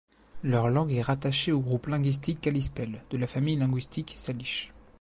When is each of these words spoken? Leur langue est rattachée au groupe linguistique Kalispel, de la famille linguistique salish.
Leur 0.41 0.71
langue 0.71 0.93
est 0.93 1.03
rattachée 1.03 1.51
au 1.51 1.59
groupe 1.59 1.85
linguistique 1.85 2.41
Kalispel, 2.41 3.03
de 3.11 3.17
la 3.17 3.27
famille 3.27 3.55
linguistique 3.57 4.15
salish. 4.17 4.73